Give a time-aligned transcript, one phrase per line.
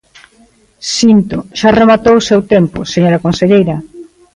[0.95, 3.75] Síntoo, xa rematou o seu tempo, señora conselleira.